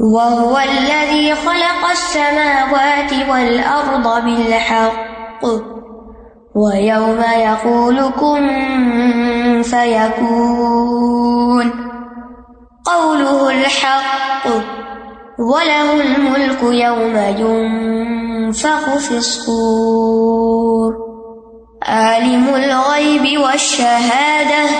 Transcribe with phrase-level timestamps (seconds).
[0.00, 5.44] وهو الذي خلق السماوات والأرض بالحق.
[6.54, 10.86] ويوم يقول كن فيكون.
[12.84, 14.46] قوله الحق.
[15.38, 20.94] وله الملك يوم ينفخ في الصور.
[21.82, 24.70] عالم الغيب والشهادة.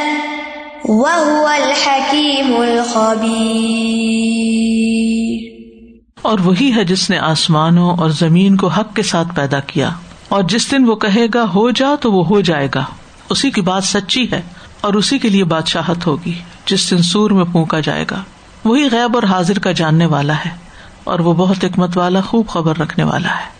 [0.88, 5.52] وهو الحكيم الخبير۔
[6.22, 9.90] اور وہی ہے جس نے آسمانوں اور زمین کو حق کے ساتھ پیدا کیا۔
[10.28, 12.84] اور جس دن وہ کہے گا، ہو جا تو وہ ہو جائے گا۔
[13.30, 14.42] اسی کی بات سچی ہے
[14.80, 16.34] اور اسی کے لیے بادشاہت ہوگی،
[16.66, 18.22] جس دن سور میں پونکا جائے گا۔
[18.64, 20.50] وہی غیب اور حاضر کا جاننے والا ہے
[21.04, 23.50] اور وہ بہت حکمت والا، خوب خبر رکھنے والا ہے۔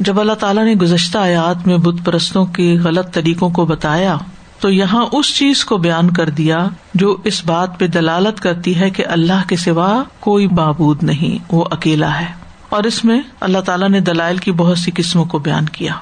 [0.00, 4.16] جب اللہ تعالیٰ نے گزشتہ آیات میں بت پرستوں کے غلط طریقوں کو بتایا
[4.60, 8.90] تو یہاں اس چیز کو بیان کر دیا جو اس بات پہ دلالت کرتی ہے
[8.90, 12.26] کہ اللہ کے سوا کوئی معبود نہیں، وہ اکیلا ہے۔
[12.68, 15.92] اور اس میں اللہ تعالیٰ نے دلائل کی بہت سی قسموں کو بیان کیا۔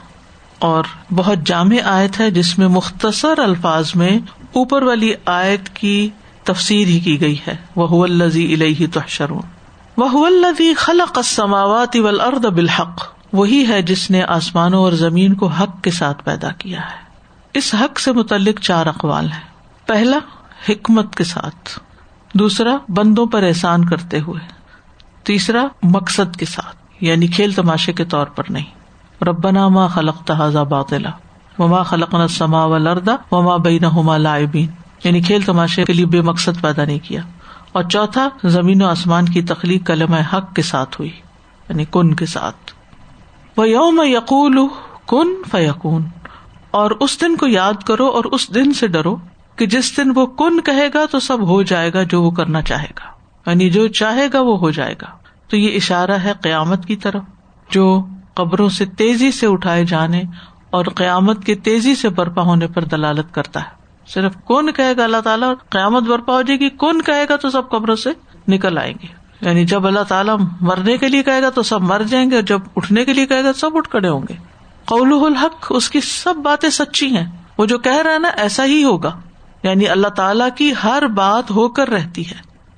[0.58, 4.18] اور بہت جامع آیت ہے جس میں مختصر الفاظ میں
[4.52, 6.10] اوپر والی آیت کی
[6.44, 9.40] تفسیر ہی کی گئی ہے۔ وہ الزی الہی تحشرون۔
[9.96, 15.82] وہ الزی خلق السماوات والارض بالحق۔ وہی ہے جس نے آسمانوں اور زمین کو حق
[15.82, 17.07] کے ساتھ پیدا کیا ہے۔
[17.54, 19.40] اس حق سے متعلق چار اقوال ہیں۔
[19.86, 20.18] پہلا،
[20.68, 21.78] حکمت کے ساتھ۔
[22.34, 24.40] دوسرا، بندوں پر احسان کرتے ہوئے۔
[25.22, 28.64] تیسرا، مقصد کے ساتھ یعنی کھیل تماشے کے طور پر نہیں۔
[29.24, 31.10] ربنا ما خلق تحزا باطلا،
[31.58, 34.66] وما خلق نہ سما و لردا وما بین ہوما لائبین
[35.04, 37.20] یعنی کھیل تماشے کے لیے بے مقصد پیدا نہیں کیا۔
[37.72, 41.12] اور چوتھا، زمین و آسمان کی تخلیق کلم حق کے ساتھ ہوئی
[41.68, 42.72] یعنی کن کے ساتھ۔
[43.56, 44.58] وہ یوم یقول
[45.06, 46.02] کن فیقون
[46.70, 49.16] اور اس دن کو یاد کرو اور اس دن سے ڈرو
[49.56, 52.62] کہ جس دن وہ کن کہے گا تو سب ہو جائے گا جو وہ کرنا
[52.62, 53.18] چاہے گا۔
[53.50, 55.06] یعنی جو چاہے گا وہ ہو جائے گا۔
[55.48, 57.22] تو یہ اشارہ ہے قیامت کی طرف،
[57.70, 60.22] جو قبروں سے تیزی سے اٹھائے جانے
[60.70, 63.78] اور قیامت کے تیزی سے برپا ہونے پر دلالت کرتا ہے۔
[64.08, 67.50] صرف کون کہے گا اللہ تعالیٰ قیامت برپا ہو جائے گی کون کہے گا تو
[67.50, 68.10] سب قبروں سے
[68.48, 69.06] نکل آئیں گے۔
[69.40, 72.42] یعنی جب اللہ تعالیٰ مرنے کے لیے کہے گا تو سب مر جائیں گے اور
[72.42, 74.47] جب اٹھنے کے لیے کہے گا سب اٹھ کھڑے ہوں گے۔
[74.88, 77.26] قول الحق، اس کی سب باتیں سچی ہیں۔
[77.58, 79.20] وہ جو کہہ رہا ہے نا، ایسا ہی ہوگا۔
[79.62, 82.34] یعنی اللہ تعالیٰ کی ہر بات ہو کر رہتی ہے۔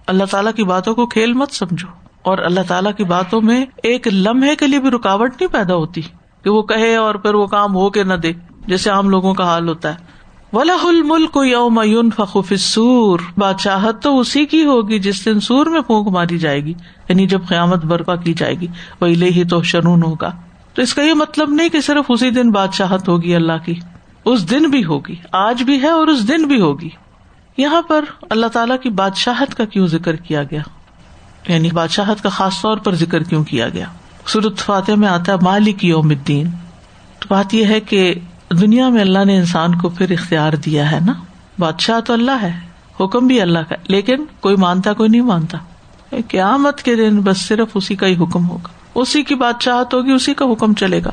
[0.06, 1.88] اللہ تعالیٰ کی باتوں کو کھیل مت سمجھو۔
[2.22, 6.00] اور اللہ تعالیٰ کی باتوں میں ایک لمحے کے لیے بھی رکاوٹ نہیں پیدا ہوتی
[6.44, 8.32] کہ وہ کہے اور پھر وہ کام ہو کے نہ دے۔
[8.66, 9.98] جیسے عام لوگوں کا حال ہوتا ہے۔
[10.52, 16.08] ولا الملک یوم فخوف سور بادشاہت تو اسی کی ہوگی جس دن سور میں پھونک
[16.08, 16.74] ماری جائے گی۔
[17.08, 18.66] یعنی جب قیامت برپا کی جائے گی۔
[19.00, 20.30] وہ لے ہی تو شرون ہوگا۔
[20.74, 23.74] تو اس کا یہ مطلب نہیں کہ صرف اسی دن بادشاہت ہوگی اللہ کی،
[24.24, 26.88] اس دن بھی ہوگی، آج بھی ہے اور اس دن بھی ہوگی۔
[27.56, 30.62] یہاں پر اللہ تعالیٰ کی بادشاہت کا کیوں ذکر کیا گیا؟
[31.48, 33.84] یعنی بادشاہت کا خاص طور پر ذکر کیوں کیا گیا؟
[34.26, 36.50] سورت فاتح میں آتا ہے، مالک یوم الدین۔
[37.18, 38.14] تو بات یہ ہے کہ
[38.60, 41.12] دنیا میں اللہ نے انسان کو پھر اختیار دیا ہے نا؟
[41.58, 42.58] بادشاہ تو اللہ ہے،
[43.00, 45.58] حکم بھی اللہ کا، لیکن کوئی مانتا، کوئی نہیں مانتا۔
[46.28, 50.34] قیامت کے دن بس صرف اسی کا ہی حکم ہوگا۔ اسی کی بادشاہت ہوگی، اسی
[50.34, 51.10] کا حکم چلے گا۔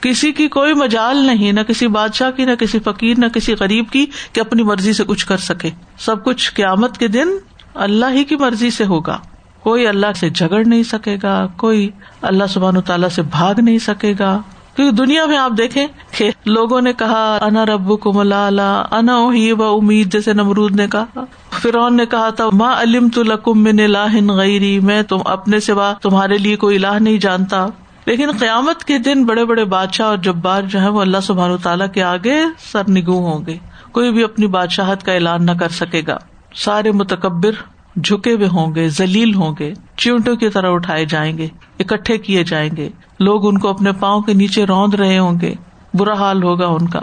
[0.00, 3.90] کسی کی کوئی مجال نہیں، نہ کسی بادشاہ کی، نہ کسی فقیر، نہ کسی غریب
[3.90, 7.28] کی کہ اپنی مرضی سے کچھ کر سکے۔ سب کچھ قیامت کے دن
[7.74, 9.18] اللہ ہی کی مرضی سے ہوگا۔
[9.60, 11.90] کوئی اللہ سے جھگڑ نہیں سکے گا، کوئی
[12.22, 14.40] اللہ سبحان تعالیٰ سے بھاگ نہیں سکے گا۔
[14.76, 15.86] کیونکہ دنیا میں آپ دیکھیں
[16.18, 18.46] کہ لوگوں نے کہا، انا رب کو ملا
[18.90, 19.16] انا
[19.58, 21.20] و امید، جیسے نمرود نے کہا۔
[21.62, 25.92] فرعون نے کہا تھا ماں علم تو لکم من لاہن غیری، میں تم اپنے سوا
[26.02, 27.66] تمہارے لیے کوئی الہ نہیں جانتا۔
[28.06, 31.86] لیکن قیامت کے دن بڑے بڑے بادشاہ اور جبار جو ہے وہ اللہ سبحان تعالیٰ
[31.94, 33.58] کے آگے سر نگو ہوں گے۔
[33.92, 36.18] کوئی بھی اپنی بادشاہت کا اعلان نہ کر سکے گا۔
[36.54, 37.50] سارے متکبر
[37.96, 41.48] جھکے ہوئے ہوں گے، ذلیل ہوں گے، چیونٹوں کی طرح اٹھائے جائیں گے،
[41.78, 42.88] اکٹھے کیے جائیں گے۔
[43.20, 45.54] لوگ ان کو اپنے پاؤں کے نیچے روند رہے ہوں گے۔
[45.94, 47.00] برا حال ہوگا ان کا۔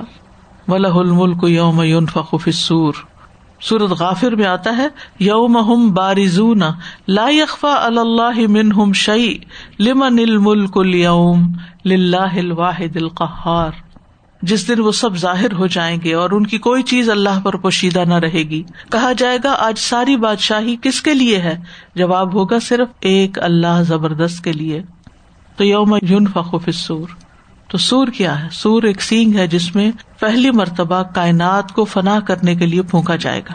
[0.67, 2.93] ولہ الملک یوم یون فخوف سور
[3.61, 4.87] سورت غافر میں آتا ہے
[5.19, 6.61] یوم ہم بارزون
[7.07, 9.37] لا یخفا اللہ من ہم شعی
[9.79, 11.51] لمن الملک اليوم
[11.85, 13.71] للہ الواحد القہار
[14.41, 17.55] جس دن وہ سب ظاہر ہو جائیں گے اور ان کی کوئی چیز اللہ پر
[17.55, 21.57] پوشیدہ نہ رہے گی۔ کہا جائے گا، آج ساری بادشاہی کس کے لیے ہے؟
[21.95, 24.81] جواب ہوگا صرف ایک اللہ زبردست کے لیے۔
[25.55, 27.07] تو یوم یون فخوف سور
[27.67, 32.19] تو سور کیا ہے؟ سور ایک سینگ ہے جس میں پہلی مرتبہ کائنات کو فنا
[32.19, 33.53] کرنے کے لیے پھونکا جائے گا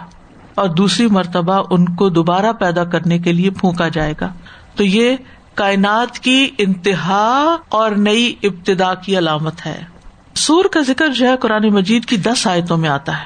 [0.54, 4.32] اور دوسری مرتبہ ان کو دوبارہ پیدا کرنے کے لیے پھونکا جائے گا۔
[4.76, 5.16] تو یہ
[5.54, 9.93] کائنات کی انتہا اور نئی ابتدا کی علامت ہے۔
[10.34, 13.24] سور کا ذکر جو ہے قرآن مجید کی دس آیتوں میں آتا ہے۔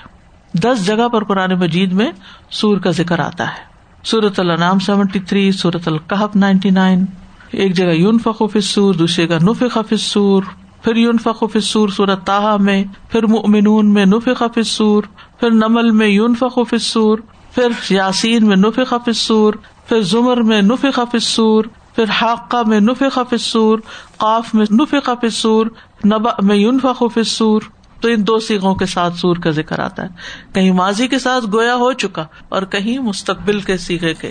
[0.55, 2.13] دس جگہ پر قرآن مجید میں
[2.51, 3.69] سور کا ذکر آتا ہے۔
[4.05, 7.05] سورت النام سیونٹی تھری سورت القحب نائنٹی نائن
[7.51, 10.43] ایک جگہ یون فقوف سور دوسری جگہ نف خفصور
[10.83, 15.05] پھر یون فقوف سور سورت تاہا میں، پھر مؤمنون میں نف خفصور
[15.41, 17.19] پھر نمل میں یون فقوف سور
[17.55, 19.55] پھر یاسین میں نف خفصور
[19.89, 21.65] پھر زمر میں نف خفصور
[21.95, 23.79] پھر حاقہ میں نف خفصور
[24.17, 25.67] قاف میں نف خفصور
[26.05, 27.63] نبا میں یون فقوف سور
[28.01, 30.09] تو ان دو سیگوں کے ساتھ سور کا ذکر آتا ہے۔
[30.53, 34.31] کہیں ماضی کے ساتھ گویا ہو چکا اور کہیں مستقبل کے سیگے کے۔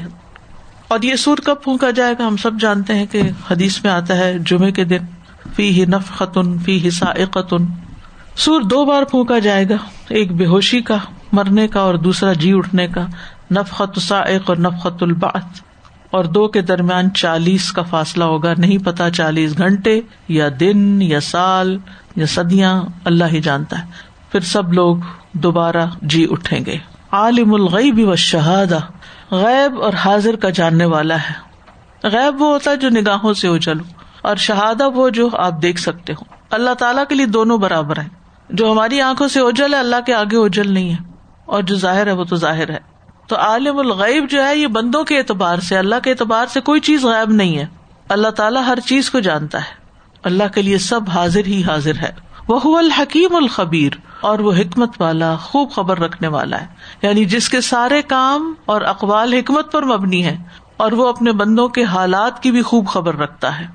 [0.87, 3.21] اور یہ سور کب پھونکا جائے گا ہم سب جانتے ہیں کہ
[3.51, 4.99] حدیث میں آتا ہے جمعے کے دن۔
[5.55, 7.65] فی ہی نف خطن فی ہی سائقتن۔
[8.35, 9.75] سور دو بار پھونکا جائے گا،
[10.09, 10.97] ایک بے ہوشی کا،
[11.31, 13.05] مرنے کا اور دوسرا جی اٹھنے کا۔
[13.51, 15.66] نف سائق اور نف خط الباط
[16.11, 21.19] اور دو کے درمیان چالیس کا فاصلہ ہوگا۔ نہیں پتا چالیس گھنٹے یا دن یا
[21.19, 21.77] سال
[22.15, 23.85] یا سدیاں اللہ ہی جانتا ہے۔
[24.31, 24.97] پھر سب لوگ
[25.33, 26.77] دوبارہ جی اٹھیں گے۔
[27.11, 28.79] عالم الغیب و شہادہ
[29.31, 31.47] غیب اور حاضر کا جاننے والا ہے۔
[32.03, 33.85] غیب وہ ہوتا ہے جو نگاہوں سے اجل ہو
[34.21, 38.09] اور شہادہ وہ جو آپ دیکھ سکتے ہو۔ اللہ تعالیٰ کے لیے دونوں برابر ہیں۔
[38.49, 40.97] جو ہماری آنکھوں سے اجل ہے، اللہ کے آگے اجل نہیں ہے۔
[41.45, 42.96] اور جو ظاہر ہے، وہ تو ظاہر ہے۔
[43.27, 46.81] تو عالم الغیب جو ہے یہ بندوں کے اعتبار سے، اللہ کے اعتبار سے کوئی
[46.81, 47.65] چیز غائب نہیں ہے۔
[48.09, 49.73] اللہ تعالیٰ ہر چیز کو جانتا ہے۔
[50.23, 52.11] اللہ کے لیے سب حاضر ہی حاضر ہے۔
[52.47, 53.91] وہ الحکیم الخبیر،
[54.21, 56.67] اور وہ حکمت والا، خوب خبر رکھنے والا ہے۔
[57.01, 60.37] یعنی جس کے سارے کام اور اقوال حکمت پر مبنی ہے
[60.77, 63.65] اور وہ اپنے بندوں کے حالات کی بھی خوب خبر رکھتا ہے۔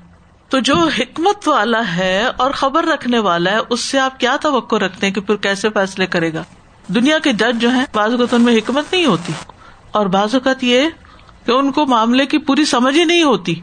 [0.49, 4.75] تو جو حکمت والا ہے اور خبر رکھنے والا ہے، اس سے آپ کیا توقع
[4.75, 6.43] رکھتے ہیں کہ پھر کیسے فیصلے کرے گا؟
[6.87, 9.33] دنیا کے جج جو ہے بعض اوقات ان میں حکمت نہیں ہوتی۔
[9.91, 10.81] اور بعض اوقات یہ
[11.45, 13.55] کہ ان کو معاملے کی پوری سمجھ ہی نہیں ہوتی۔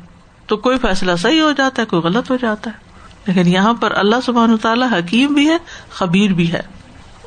[0.46, 2.90] تو کوئی فیصلہ صحیح ہو جاتا ہے، کوئی غلط ہو جاتا ہے۔
[3.26, 5.56] لیکن یہاں پر اللہ سبحان تعالیٰ حکیم بھی ہے،
[5.90, 6.60] خبیر بھی ہے۔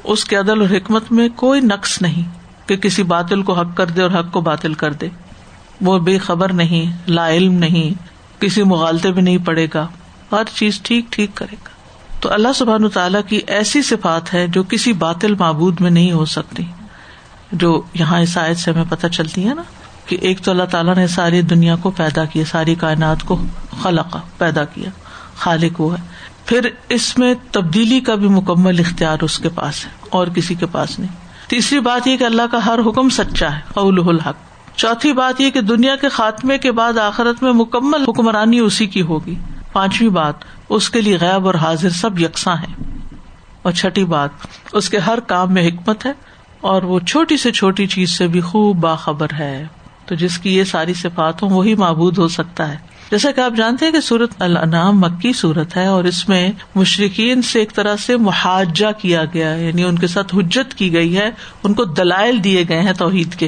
[0.04, 2.30] اس کے عدل اور حکمت میں کوئی نقص نہیں
[2.70, 5.08] کہ کسی باطل کو حق کر دے اور حق کو باطل کر دے۔
[5.82, 8.04] وہ بے خبر نہیں، لا علم نہیں،
[8.42, 9.88] کسی مغالطے بھی نہیں پڑے گا۔
[10.32, 11.73] ہر چیز ٹھیک ٹھیک کرے گا۔
[12.24, 16.26] تو اللہ سبحان تعالیٰ کی ایسی صفات ہے جو کسی باطل معبود میں نہیں ہو
[16.26, 16.64] سکتی۔
[17.52, 19.64] جو یہاں اس آیت سے ہمیں پتہ چلتی ہے نا
[20.06, 23.44] کہ ایک تو اللہ تعالیٰ نے ساری دنیا کو پیدا کیا، ساری کائنات کو
[23.82, 24.90] خلقا پیدا کیا،
[25.36, 26.04] خالق وہ ہے۔
[26.46, 30.66] پھر اس میں تبدیلی کا بھی مکمل اختیار اس کے پاس ہے اور کسی کے
[30.66, 31.16] پاس نہیں۔
[31.50, 34.36] تیسری بات یہ کہ اللہ کا ہر حکم سچا ہے قول الحق۔
[34.76, 39.02] چوتھی بات یہ کہ دنیا کے خاتمے کے بعد آخرت میں مکمل حکمرانی اسی کی
[39.02, 39.36] ہوگی۔
[39.74, 40.36] پانچویں بات
[40.70, 42.84] اس کے لیے غیب اور حاضر سب یکساں ہے
[43.62, 44.30] اور چھٹی بات،
[44.74, 46.12] اس کے ہر کام میں حکمت ہے
[46.62, 49.66] اور وہ چھوٹی سے چھوٹی چیز سے بھی خوب باخبر ہے۔
[50.06, 52.78] تو جس کی یہ ساری صفات ہوں وہی معبود ہو سکتا ہے۔
[53.12, 57.42] جیسا کہ آپ جانتے ہیں کہ سورت الانعام مکی صورت ہے اور اس میں مشرقین
[57.42, 61.30] سے ایک طرح سے محاجہ کیا گیا یعنی ان کے ساتھ حجت کی گئی ہے،
[61.64, 63.48] ان کو دلائل دیے گئے ہیں توحید کے۔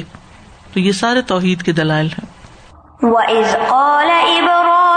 [0.72, 2.26] تو یہ سارے توحید کے دلائل ہیں۔
[3.00, 4.12] وَإِذْ قَالَ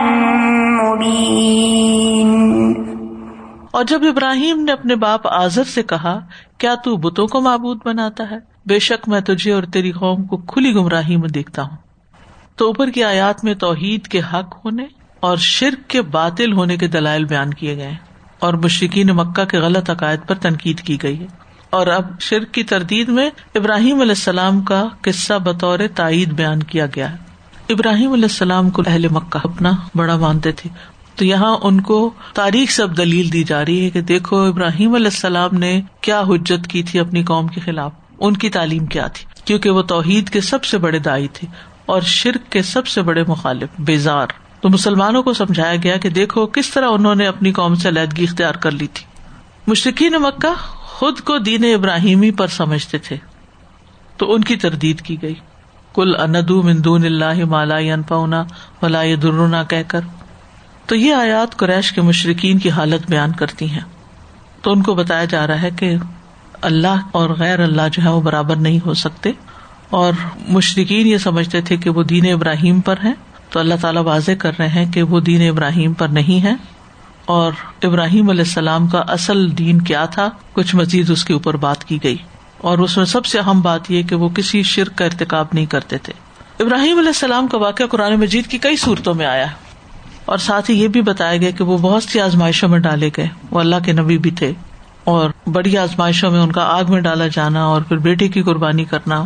[3.72, 6.20] اور جب ابراہیم نے اپنے باپ آزر سے کہا،
[6.58, 10.38] کیا تو بتوں کو معبود بناتا ہے؟ بے شک میں تجھے اور تیری قوم کو
[10.38, 11.78] کھلی گمراہی میں دیکھتا ہوں۔
[12.56, 16.88] تو اوپر کی آیات میں توحید کے حق ہونے اور شرک کے باطل ہونے کے
[16.88, 17.92] دلائل بیان کیے گئے
[18.40, 21.28] اور مشرقین مکہ کے غلط عقائد پر تنقید کی گئی ہے۔
[21.70, 26.86] اور اب شرک کی تردید میں ابراہیم علیہ السلام کا قصہ بطور تائید بیان کیا
[26.86, 27.18] گیا ہے۔
[27.70, 30.70] ابراہیم علیہ السلام کو اہل مکہ اپنا بڑا مانتے تھے۔
[31.16, 34.96] تو یہاں ان کو تاریخ سے اب دلیل دی جا رہی ہے کہ دیکھو ابراہیم
[34.96, 39.08] علیہ السلام نے کیا حجت کی تھی اپنی قوم کے خلاف۔ ان کی تعلیم کیا
[39.08, 41.48] تھی؟ کیونکہ وہ توحید کے سب سے بڑے دائی تھے
[41.86, 44.28] اور شرک کے سب سے بڑے مخالف، بیزار۔
[44.62, 48.24] تو مسلمانوں کو سمجھایا گیا کہ دیکھو کس طرح انہوں نے اپنی قوم سے علیحدگی
[48.24, 49.06] اختیار کر لی تھی۔
[49.68, 53.18] مشرقین مکہ خود کو دین ابراہیمی پر سمجھتے تھے۔
[54.18, 55.36] تو ان کی تردید کی گئی۔
[55.94, 58.44] کل اندو مندون اللہ مالا انپونا
[58.82, 60.00] ولا درنا کہہ کر۔
[60.86, 63.84] تو یہ آیات قریش کے مشرقین کی حالت بیان کرتی ہیں۔
[64.62, 65.96] تو ان کو بتایا جا رہا ہے کہ
[66.62, 69.32] اللہ اور غیر اللہ جو ہے وہ برابر نہیں ہو سکتے۔
[69.90, 70.14] اور
[70.48, 73.14] مشرقین یہ سمجھتے تھے کہ وہ دین ابراہیم پر ہے
[73.50, 76.54] تو اللہ تعالیٰ واضح کر رہے ہیں کہ وہ دین ابراہیم پر نہیں ہے
[77.26, 77.54] اور
[77.84, 82.00] ابراہیم علیہ السلام کا اصل دین کیا تھا؟ کچھ مزید اس کے اوپر بات کی
[82.04, 82.18] گئی۔
[82.58, 85.66] اور اس میں سب سے اہم بات یہ کہ وہ کسی شرک کا ارتقاب نہیں
[85.66, 86.14] کرتے تھے۔
[86.64, 89.46] ابراہیم علیہ السلام کا واقعہ قرآن مجید کی کئی صورتوں میں آیا۔
[90.26, 93.28] اور ساتھ ہی یہ بھی بتایا گیا کہ وہ بہت سی آزمائشوں میں ڈالے گئے۔
[93.52, 94.54] وہ اللہ کے نبی بھی تھے۔
[95.04, 98.84] اور بڑی آزمائشوں میں ان کا آگ میں ڈالا جانا اور پھر بیٹے کی قربانی
[98.84, 99.26] کرنا۔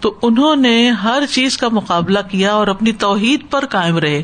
[0.00, 4.22] تو انہوں نے ہر چیز کا مقابلہ کیا اور اپنی توحید پر قائم رہے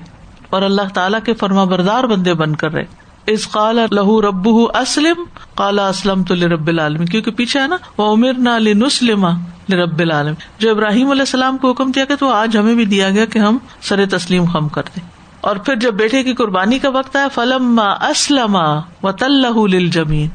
[0.50, 2.84] اور اللہ تعالیٰ کے فرما بردار بندے بن کر رہے۔
[3.26, 8.12] اس قال لہو رب اسلم کالا اسلم تو رب العالم کیونکہ پیچھے ہے نا وہ
[8.12, 9.26] امیر نہ نسلم
[9.72, 13.10] رب العالم جو ابراہیم علیہ السلام کو حکم دیا کہ تو آج ہمیں بھی دیا
[13.10, 15.08] گیا کہ ہم سر تسلیم خم کر دیں۔
[15.40, 18.58] اور پھر جب بیٹے کی قربانی کا وقت آیا فلم اسلم
[19.02, 20.28] و تل جمین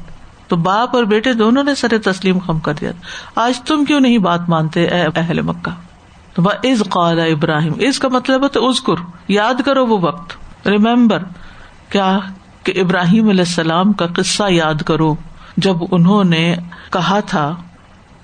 [0.52, 2.90] تو باپ اور بیٹے دونوں نے سر تسلیم خم کر دیا
[3.34, 5.70] آج تم کیوں نہیں بات مانتے اے اہل مکہ؟
[6.34, 8.94] تو از قال ابراہیم، اس کا مطلب ہے تو ازکر
[9.28, 11.22] یاد کرو وہ وقت۔ ریمبر
[11.88, 12.18] کیا
[12.62, 15.14] کہ ابراہیم علیہ السلام کا قصہ یاد کرو۔
[15.56, 16.56] جب انہوں نے
[16.90, 17.56] کہا تھا،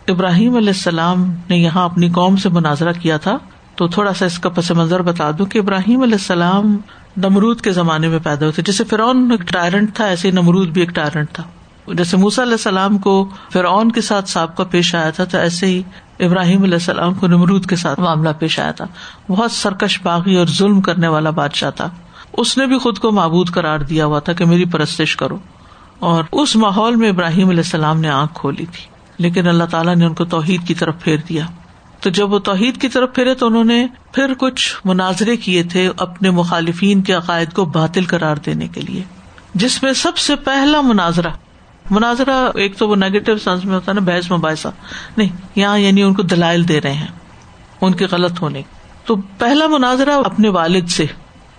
[0.08, 3.38] ابراہیم علیہ السلام نے یہاں اپنی قوم سے مناظرہ کیا تھا،
[3.74, 6.76] تو تھوڑا سا اس کا پس منظر بتا دوں کہ ابراہیم علیہ السلام
[7.16, 10.90] نمرود کے زمانے میں پیدا ہوتے جیسے فرعون ایک ٹائرنٹ تھا، ایسے نمرود بھی ایک
[10.90, 11.42] ٹائرنٹ تھا۔
[11.94, 15.82] جیسے موسا علیہ السلام کو فرعون کے ساتھ سابقہ پیش آیا تھا، تو ایسے ہی
[16.20, 18.84] ابراہیم علیہ السلام کو نمرود کے ساتھ معاملہ پیش آیا تھا۔
[19.28, 21.90] بہت سرکش، باغی اور ظلم کرنے والا بادشاہ تھا۔
[22.32, 25.38] اس نے بھی خود کو معبود قرار دیا ہوا تھا کہ میری پرستش کرو۔
[25.98, 28.86] اور اس ماحول میں ابراہیم علیہ السلام نے آنکھ کھولی تھی۔
[29.18, 31.46] لیکن اللہ تعالیٰ نے ان کو توحید کی طرف پھیر دیا۔
[32.00, 35.90] تو جب وہ توحید کی طرف پھرے تو انہوں نے پھر کچھ مناظرے کیے تھے
[35.96, 39.02] اپنے مخالفین کے عقائد کو باطل قرار دینے کے لیے،
[39.54, 41.28] جس میں سب سے پہلا مناظرہ
[41.90, 44.68] مناظرہ ایک تو وہ نیگیٹو سینس میں ہوتا ہے نا، بحث مباحثہ۔
[45.16, 47.06] نہیں، یہاں یعنی ان کو دلائل دے رہے ہیں،
[47.80, 48.62] ان کے غلط ہونے۔
[49.04, 51.06] تو پہلا مناظرہ اپنے والد سے۔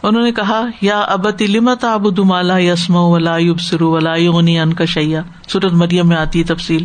[0.04, 4.74] انہوں نے کہا، یا ابتی لمت آب دمالا یسم ولا یوب سرو ولا یونی ان
[4.74, 6.84] کا شیا سورت مریم میں آتی ہے تفصیل۔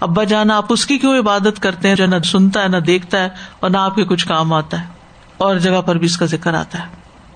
[0.00, 3.24] ابا جانا آپ اس کی کیوں عبادت کرتے ہیں جو نہ سنتا ہے، نہ دیکھتا
[3.24, 3.28] ہے
[3.60, 4.86] اور نہ آپ کے کچھ کام آتا ہے؟
[5.38, 6.84] اور جگہ پر بھی اس کا ذکر آتا ہے۔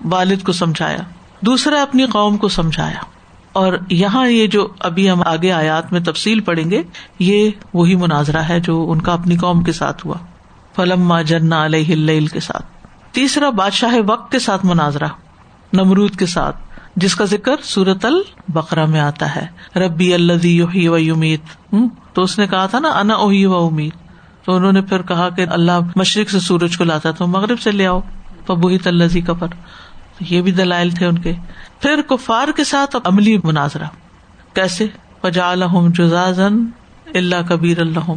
[0.05, 0.97] والد کو سمجھایا۔
[1.41, 3.16] دوسرا اپنی قوم کو سمجھایا۔
[3.57, 6.83] اور یہاں یہ جو ابھی ہم آگے آیات میں تفصیل پڑیں گے،
[7.19, 10.15] یہ وہی مناظرہ ہے جو ان کا اپنی قوم کے ساتھ ہوا۔
[10.75, 12.65] فلم جنا علیہ کے ساتھ۔
[13.11, 15.07] تیسرا بادشاہ وقت کے ساتھ مناظرہ،
[15.73, 16.55] نمرود کے ساتھ،
[16.95, 19.47] جس کا ذکر سورت البقرا میں آتا ہے۔
[19.79, 21.39] ربی اللہ و امید
[22.13, 23.91] تو اس نے کہا تھا نا، انا اوہی و امید
[24.45, 27.71] تو انہوں نے پھر کہا کہ اللہ مشرق سے سورج کو لاتا تو مغرب سے
[27.71, 27.99] لے آؤ۔
[28.45, 29.47] پبوہی تلزی کفر
[30.29, 31.33] یہ بھی دلائل تھے ان کے۔
[31.81, 33.85] پھر کفار کے ساتھ عملی مناظرہ۔
[34.53, 34.87] کیسے؟
[35.21, 35.55] پجا
[35.97, 36.65] جزازن
[37.15, 38.11] اللہ کبیر اللہ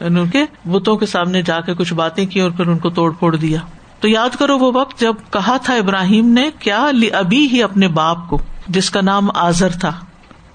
[0.00, 2.90] یعنی ان کے بتوں کے سامنے جا کے کچھ باتیں کی اور پھر ان کو
[2.90, 3.60] توڑ پھوڑ دیا۔
[4.00, 8.28] تو یاد کرو وہ وقت جب کہا تھا ابراہیم نے، کیا ابھی ہی اپنے باپ
[8.28, 8.38] کو؟
[8.68, 9.92] جس کا نام آزر تھا۔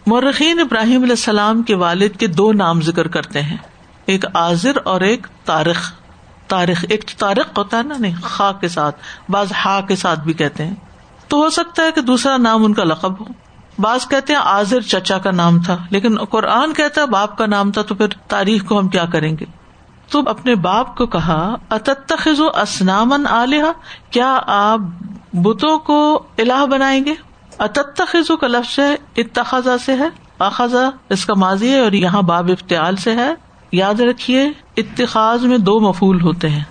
[0.05, 3.57] مرخین ابراہیم علیہ السلام کے والد کے دو نام ذکر کرتے ہیں۔
[4.05, 5.91] ایک آزر اور ایک تاریخ
[6.47, 8.95] تاریخ ایک تاریخ ہوتا ہے نا، نہیں خا کے ساتھ،
[9.29, 10.75] بعض ہا کے ساتھ بھی کہتے ہیں۔
[11.31, 13.25] تو ہو سکتا ہے کہ دوسرا نام ان کا لقب ہو۔
[13.79, 17.71] بعض کہتے ہیں آزر چچا کا نام تھا، لیکن قرآن کہتا ہے باپ کا نام
[17.71, 19.45] تھا تو پھر تاریخ کو ہم کیا کریں گے؟
[20.09, 23.63] تو اپنے باپ کو کہا اتخذ و اسنامن علیہ
[24.11, 24.79] کیا آپ
[25.33, 27.13] بتوں کو الہ بنائیں گے؟
[27.59, 30.09] اتخذ کا لفظ ہے، اتخذا سے ہے،
[30.39, 33.33] اخذا اس کا ماضی ہے اور یہاں باب افتعال سے ہے۔
[33.71, 36.63] یاد رکھیے، اتخاذ میں دو مفول ہوتے ہیں۔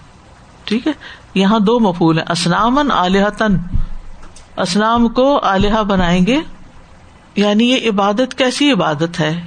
[0.65, 0.93] ٹھیک ہے؟
[1.35, 3.57] یہاں دو مفول ہیں اسنامن علیہ تن
[4.57, 6.39] اسلام کو آلیہ بنائیں گے؟
[7.37, 9.41] یعنی یہ عبادت کیسی عبادت ہے؟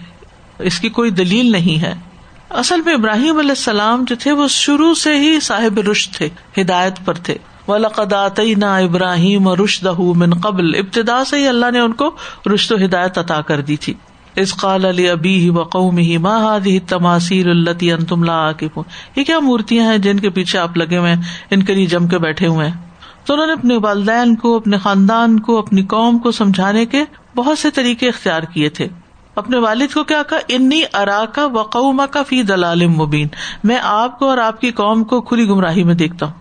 [0.60, 1.94] اس کی کوئی دلیل نہیں ہے۔
[2.50, 6.30] اصل میں ابراہیم علیہ السلام جو تھے وہ شروع سے ہی صاحب رشت تھے،
[6.62, 7.38] ہدایت پر تھے۔
[8.56, 12.12] نہ ابراہیم رشد من قبل۔ ابتدا سے ہی اللہ نے ان کو
[12.54, 13.94] رشت و ہدایت عطا کر دی تھی۔
[14.36, 18.52] اس قال علی ابی ہی و قوم ہی ماہی تماثیر التی ان تم لا
[19.16, 21.16] یہ کیا مورتیاں ہیں جن کے پیچھے آپ لگے ہوئے
[21.52, 22.83] ان کے لیے جم کے بیٹھے ہوئے ہیں۔
[23.26, 27.04] تو انہوں نے اپنے والدین کو، اپنے خاندان کو، اپنی قوم کو سمجھانے کے
[27.36, 28.88] بہت سے طریقے اختیار کیے تھے۔
[29.36, 33.28] اپنے والد کو کیا کہا؟ انی ارا کا وقوما کا فی دلال مبین۔
[33.64, 36.34] میں آپ کو اور آپ کی قوم کو کھلی گمراہی میں دیکھتا ہوں۔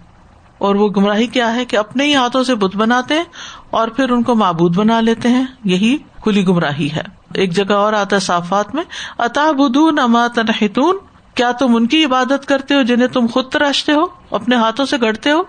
[0.59, 3.25] اور وہ گمراہی کیا ہے کہ اپنے ہی ہاتھوں سے بت بناتے ہیں
[3.71, 7.03] اور پھر ان کو معبود بنا لیتے ہیں۔ یہی کھلی گمراہی ہے۔
[7.35, 8.85] ایک جگہ اور آتا ہے صافات میں۔
[9.19, 10.97] اتا بدون اما تنحتون
[11.35, 14.97] کیا تم ان کی عبادت کرتے ہو جنہیں تم خود تراشتے ہو؟ اپنے ہاتھوں سے
[15.01, 15.43] گڑتے ہو؟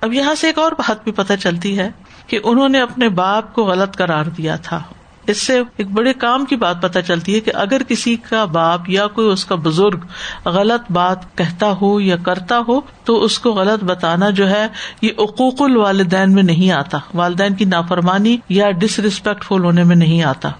[0.00, 1.90] اب یہاں سے ایک اور بات بھی پتہ چلتی ہے
[2.26, 4.82] کہ انہوں نے اپنے باپ کو غلط کرار دیا تھا۔
[5.26, 8.80] اس سے ایک بڑے کام کی بات پتہ چلتی ہے کہ اگر کسی کا باپ
[8.88, 9.98] یا کوئی اس کا بزرگ
[10.44, 14.66] غلط بات کہتا ہو یا کرتا ہو، تو اس کو غلط بتانا جو ہے،
[15.02, 19.96] یہ عقوق الوالدین میں نہیں آتا۔ والدین کی نافرمانی یا ڈس ریسپیکٹ فل ہونے میں
[19.96, 20.50] نہیں آتا۔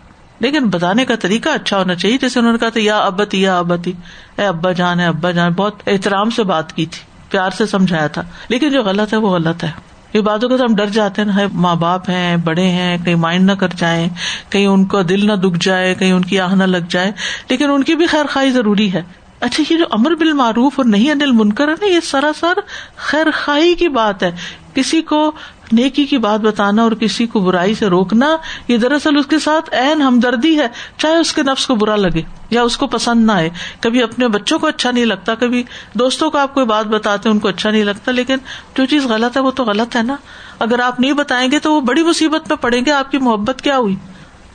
[0.40, 3.58] لیکن بتانے کا طریقہ اچھا ہونا چاہیے۔ جیسے انہوں نے کہا تھا، یا ابتی یا
[3.58, 3.92] ابتی۔
[4.38, 8.06] اے ابا جان ہے ابا جان، بہت احترام سے بات کی تھی۔ پیار سے سمجھایا
[8.06, 9.70] تھا۔ لیکن جو غلط ہے وہ غلط ہے۔
[10.12, 13.52] یہ باتوں کو ہم ڈر جاتے ہیں ماں باپ ہیں، بڑے ہیں، کہیں مائنڈ نہ
[13.52, 14.08] کر جائیں،
[14.48, 17.12] کہیں ان کا دل نہ دکھ جائے، کہیں ان کی آہ نہ لگ جائے۔
[17.48, 19.02] لیکن ان کی بھی خیر خائی ضروری ہے۔
[19.40, 22.52] اچھا یہ جو امر بال معروف اور نہیں انل منکر ہے نا، یہ سراسر
[22.96, 24.30] خیر خواہی کی بات ہے۔
[24.74, 25.32] کسی کو
[25.72, 28.36] نیکی کی بات بتانا اور کسی کو برائی سے روکنا،
[28.68, 32.22] یہ دراصل اس کے ساتھ این ہمدردی ہے، چاہے اس کے نفس کو برا لگے
[32.50, 33.50] یا اس کو پسند نہ آئے۔
[33.80, 35.62] کبھی اپنے بچوں کو اچھا نہیں لگتا، کبھی
[35.94, 38.36] دوستوں کو آپ کوئی بات بتاتے ان کو اچھا نہیں لگتا، لیکن
[38.76, 40.16] جو چیز غلط ہے وہ تو غلط ہے نا۔
[40.58, 43.62] اگر آپ نہیں بتائیں گے تو وہ بڑی مصیبت میں پڑیں گے، آپ کی محبت
[43.62, 43.96] کیا ہوئی؟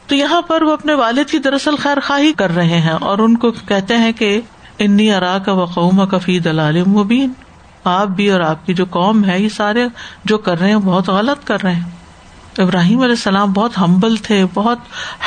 [0.07, 3.38] تو یہاں پر وہ اپنے والد کی دراصل خیر خواہی کر رہے ہیں اور ان
[3.38, 4.41] کو کہتے ہیں کہ
[4.79, 7.29] انی ارا کا وقوم کا فی دلال مبین۔
[7.88, 9.88] آپ بھی اور آپ کی جو قوم ہے، یہ سارے
[10.25, 11.84] جو کر رہے ہیں، بہت غلط کر رہے ہیں۔
[12.58, 14.77] ابراہیم علیہ السلام بہت ہمبل تھے، بہت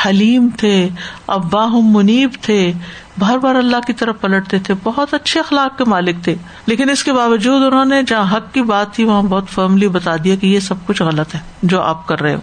[0.06, 0.88] حلیم تھے
[1.26, 2.72] ابا منیب تھے۔
[3.18, 6.34] بار بار اللہ کی طرف پلٹتے تھے، بہت اچھے اخلاق کے مالک تھے۔
[6.66, 10.16] لیکن اس کے باوجود انہوں نے جہاں حق کی بات تھی، وہاں بہت فرملی بتا
[10.24, 12.40] دیا کہ یہ سب کچھ غلط ہے، جو آپ کر رہے ہو۔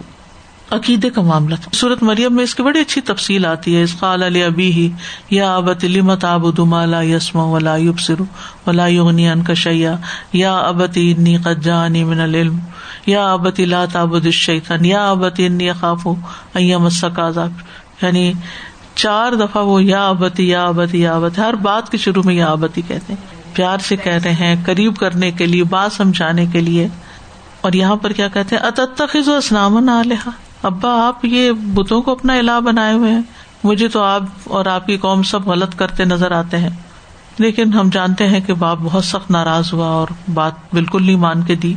[0.70, 3.98] عقیدے کا معاملہ تھا۔ سورت مریم میں اس کی بڑی اچھی تفصیل آتی ہے۔ اس
[3.98, 4.90] قال علی ابی ہی
[5.30, 8.22] یا ابت لمت آبد مالا یسما ولا یبصر
[8.66, 9.96] ولا یغنی ان کا شیا
[10.32, 12.58] یا ابتی انی قد جانی من العلم۔
[13.06, 16.08] یا ابتی لا تعبد الشیطان۔ یا ابتی انی اخاف
[16.54, 17.52] ان مسک عذاب۔
[18.02, 18.32] یعنی
[18.94, 22.46] چار دفعہ وہ یا ابتی یا ابتی یا ابتی ہر بات کے شروع میں یا
[22.46, 26.60] ابتی کہتے ہیں۔ پیار سے کہہ رہے ہیں، قریب کرنے کے لیے، بات سمجھانے کے
[26.60, 26.88] لیے۔
[27.60, 30.28] اور یہاں پر کیا کہتے ہیں؟ اتخذ اسلام علیہ
[30.62, 33.22] ابا، آپ یہ بتوں کو اپنا الہ بنائے ہوئے ہیں۔
[33.64, 36.70] مجھے تو آپ اور آپ کی قوم سب غلط کرتے نظر آتے ہیں۔
[37.38, 41.42] لیکن ہم جانتے ہیں کہ باپ بہت سخت ناراض ہوا اور بات بالکل نہیں مان
[41.42, 41.74] کے دی،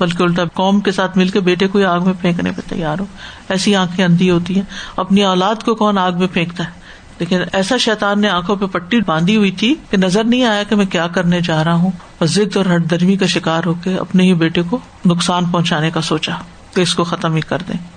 [0.00, 3.04] بلکہ الٹا قوم کے ساتھ مل کے بیٹے کو آگ میں پھینکنے پہ تیار ہو۔
[3.48, 4.62] ایسی آنکھیں اندھی ہوتی ہیں۔
[4.96, 6.70] اپنی اولاد کو کون آگ میں پھینکتا ہے؟
[7.18, 10.76] لیکن ایسا شیتان نے آنکھوں پہ پٹی باندھی ہوئی تھی کہ نظر نہیں آیا کہ
[10.76, 13.96] میں کیا کرنے جا رہا ہوں۔ اور ضد اور ہٹ درمی کا شکار ہو کے
[13.96, 16.32] اپنے ہی بیٹے کو نقصان پہنچانے کا سوچا۔
[16.74, 17.93] کہ اس کو ختم ہی کر دیں۔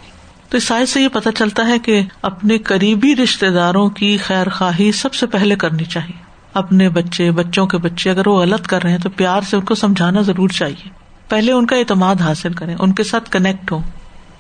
[0.50, 4.50] تو اس سائز سے یہ پتا چلتا ہے کہ اپنے قریبی رشتے داروں کی خیر
[4.50, 8.84] خواہی سب سے پہلے کرنی چاہیے۔ اپنے بچے، بچوں کے بچے اگر وہ غلط کر
[8.84, 10.90] رہے ہیں تو پیار سے ان کو سمجھانا ضرور چاہیے۔
[11.30, 13.82] پہلے ان کا اعتماد حاصل کریں، ان کے ساتھ کنیکٹ ہو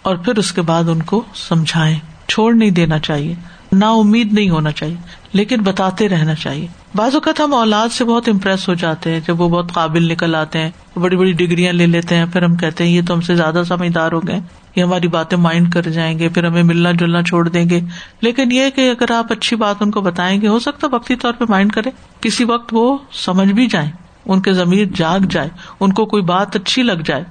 [0.01, 3.35] اور پھر اس کے بعد ان کو سمجھائیں۔ چھوڑ نہیں دینا چاہیے،
[3.71, 4.95] نا امید نہیں ہونا چاہیے،
[5.33, 6.67] لیکن بتاتے رہنا چاہیے۔
[6.98, 10.36] بعض اوقات ہم اولاد سے بہت امپریس ہو جاتے ہیں، جب وہ بہت قابل نکل
[10.36, 13.22] آتے ہیں، بڑی بڑی ڈگریاں لے لیتے ہیں، پھر ہم کہتے ہیں، یہ تو ہم
[13.22, 14.40] سے زیادہ سمجھدار ہو گئے،
[14.75, 17.79] یہ ہماری باتیں مائنڈ کر جائیں گے، پھر ہمیں ملنا جلنا چھوڑ دیں گے۔
[18.22, 21.33] لیکن یہ کہ اگر آپ اچھی بات ان کو بتائیں گے، ہو سکتا وقتی طور
[21.33, 21.90] پہ مائنڈ کرے
[22.22, 23.92] کسی وقت وہ سمجھ بھی جائیں،
[24.25, 27.24] ان کے ضمیر جاگ جائے، ان کو کوئی بات اچھی لگ جائے۔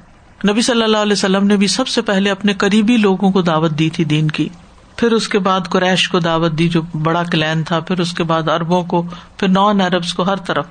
[0.50, 3.70] نبی صلی اللہ علیہ وسلم نے بھی سب سے پہلے اپنے قریبی لوگوں کو دعوت
[3.70, 4.48] دی تھی دین کی۔
[4.96, 8.24] پھر اس کے بعد قریش کو دعوت دی جو بڑا کلین تھا پھر اس کے
[8.24, 9.02] بعد اربوں کو
[9.36, 10.66] پھر نان اربس کو ہر طرف۔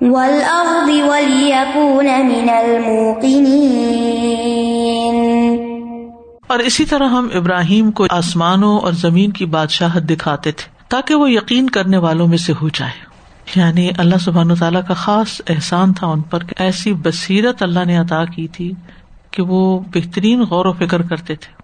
[0.00, 3.64] وَالْأَرْضِ وَلِيَكُونَ مِنَ الْمُوقِنِينَ۔
[6.46, 11.30] اور اسی طرح ہم ابراہیم کو آسمانوں اور زمین کی بادشاہت دکھاتے تھے تاکہ وہ
[11.30, 13.03] یقین کرنے والوں میں سے ہو جائے۔
[13.56, 18.24] یعنی اللہ سبحان تعالیٰ کا خاص احسان تھا ان پر ایسی بصیرت اللہ نے عطا
[18.24, 18.72] کی تھی
[19.30, 21.62] کہ وہ بہترین غور و فکر کرتے تھے۔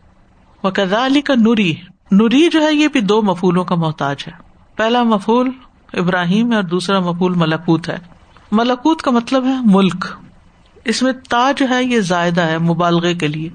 [0.62, 1.74] وہ کزا علی کا نوری
[2.10, 4.32] نوری جو ہے یہ بھی دو مفولوں کا محتاج ہے۔
[4.76, 5.50] پہلا مفول
[5.92, 7.96] ابراہیم ہے اور دوسرا مفول ملکوت ہے۔
[8.52, 10.06] ملکوت کا مطلب ہے ملک۔
[10.84, 13.48] اس میں تا جو ہے یہ زائدہ ہے مبالغے کے لیے۔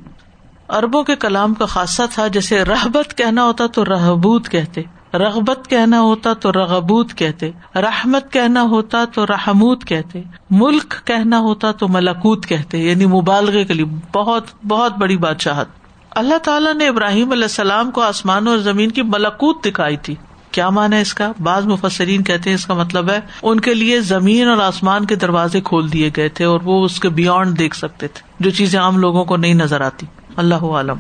[0.70, 4.82] اربوں کے کلام کا خاصہ تھا جیسے رحبت کہنا ہوتا تو رحبوت کہتے۔
[5.14, 11.72] رغبت کہنا ہوتا تو رغبوت کہتے، رحمت کہنا ہوتا تو رحمود کہتے، ملک کہنا ہوتا
[11.72, 15.68] تو ملکوت کہتے یعنی مبالغے کے لیے بہت بہت بڑی بادشاہت۔
[16.12, 20.16] اللہ تعالیٰ نے ابراہیم علیہ السلام کو آسمان اور زمین کی ملکوت دکھائی تھی۔
[20.52, 23.74] کیا مانا ہے اس کا؟ بعض مفسرین کہتے ہیں اس کا مطلب ہے، ان کے
[23.74, 27.60] لیے زمین اور آسمان کے دروازے کھول دیے گئے تھے اور وہ اس کے بیونڈ
[27.60, 30.98] دیکھ سکتے تھے، جو چیزیں عام لوگوں کو نہیں نظر آتی۔ اللہ عالم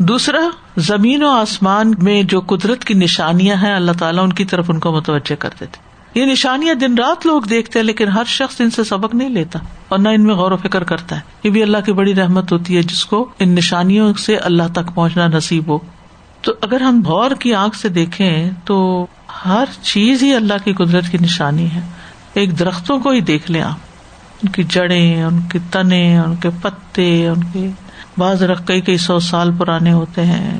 [0.00, 0.38] دوسرا،
[0.76, 4.78] زمین و آسمان میں جو قدرت کی نشانیاں ہیں، اللہ تعالیٰ ان کی طرف ان
[4.78, 8.70] کو متوجہ کرتے تھے۔ یہ نشانیاں دن رات لوگ دیکھتے ہیں، لیکن ہر شخص ان
[8.70, 9.58] سے سبق نہیں لیتا
[9.88, 12.52] اور نہ ان میں غور و فکر کرتا ہے۔ یہ بھی اللہ کی بڑی رحمت
[12.52, 15.78] ہوتی ہے، جس کو ان نشانیوں سے اللہ تک پہنچنا نصیب ہو۔
[16.40, 19.06] تو اگر ہم غور کی آنکھ سے دیکھیں، تو
[19.46, 21.80] ہر چیز ہی اللہ کی قدرت کی نشانی ہے۔
[22.34, 23.78] ایک درختوں کو ہی دیکھ لیں آپ۔
[24.42, 27.70] ان کی جڑیں، ان کے تنے ان کے پتے، ان کے
[28.18, 30.58] بعض رکھ کئی کئی سو سال پرانے ہوتے ہیں۔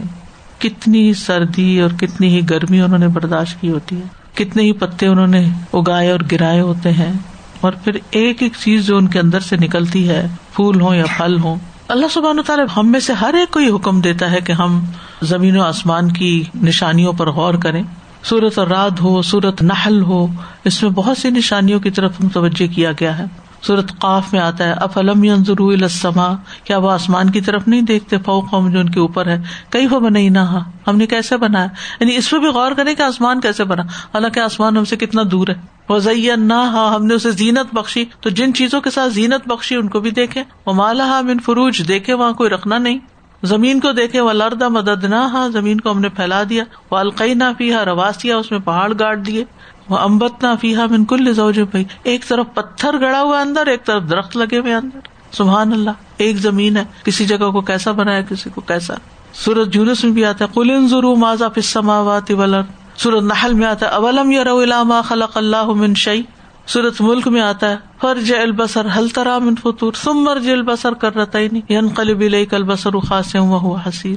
[0.59, 5.07] کتنی سردی اور کتنی ہی گرمی انہوں نے برداشت کی ہوتی ہے۔ کتنے ہی پتے
[5.07, 7.13] انہوں نے اگائے اور گرائے ہوتے ہیں۔
[7.61, 11.05] اور پھر ایک ایک چیز جو ان کے اندر سے نکلتی ہے، پھول ہو یا
[11.17, 11.57] پھل ہو
[11.89, 14.85] اللہ سبحان تعالیٰ ہم میں سے ہر ایک کو یہ حکم دیتا ہے کہ ہم
[15.23, 17.83] زمین و آسمان کی نشانیوں پر غور کریں۔
[18.23, 20.27] سورت اور رات ہو سورت نحل ہو،
[20.65, 23.25] اس میں بہت سی نشانیوں کی طرف متوجہ کیا گیا ہے۔
[23.67, 25.25] صورت قاف میں آتا ہے، افلم
[25.59, 29.87] السما؟ کیا وہ آسمان کی طرف نہیں دیکھتے؟ فوقم جو ان کے اوپر ہے۔ کئی
[29.87, 30.39] وہ بنائی نہ
[30.87, 31.67] ہم نے کیسے بنایا؟
[32.01, 35.23] یعنی اس پہ بھی غور کریں کہ آسمان کیسے بنا۔ حالانکہ آسمان ہم سے کتنا
[35.31, 35.55] دور ہے۔
[35.89, 35.99] وہ
[36.37, 40.01] نہ ہم نے اسے زینت بخشی۔ تو جن چیزوں کے ساتھ زینت بخشی، ان کو
[40.01, 42.99] بھی دیکھے وہ مالا ہا من فروج، دیکھے وہاں کوئی رکھنا نہیں۔
[43.43, 47.35] زمین کو دیکھے وہ لردا مدد نہ زمین کو ہم نے پھیلا دیا۔ وہ القئی
[47.35, 49.45] نہ پیہا رواسیا اس میں پہاڑ گاڑ دیے۔
[49.91, 51.33] وہ امبت نہ فیحا من کل
[51.71, 54.99] بھائی ایک طرف پتھر گڑا ہوا اندر، ایک طرف درخت لگے ہوئے اندر۔
[55.33, 58.95] سبحان اللہ، ایک زمین ہے۔ کسی جگہ کو کیسا بنایا، کسی کو کیسا۔
[59.35, 62.63] سورج جونس میں بھی آتا ہے کل ضرور ماضا فسماوات ولر
[62.97, 64.65] سورت نحل میں آتا ہے، اولم یا رو
[65.05, 66.23] خلق اللہ من شعی
[66.67, 71.17] سورت ملک میں آتا ہے، فرج البسر حل ترا من فطور؟ سمر جل بسر کر
[71.17, 74.17] رہتا ہی نہیں ین قلب کل بسر خاص ہوا حسین